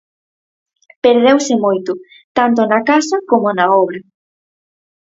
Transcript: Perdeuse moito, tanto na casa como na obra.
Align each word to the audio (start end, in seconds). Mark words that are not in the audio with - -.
Perdeuse 1.03 1.53
moito, 1.65 1.91
tanto 2.37 2.61
na 2.71 2.79
casa 2.89 3.17
como 3.29 3.47
na 3.57 3.65
obra. 3.83 3.99